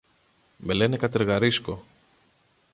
[0.57, 1.83] Με λένε Κατεργαρίσκο.